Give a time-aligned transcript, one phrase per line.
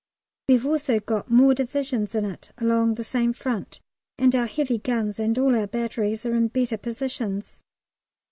[0.49, 3.79] We have also got more Divisions in it along the same front,
[4.17, 7.61] and our heavy guns and all our batteries in better positions.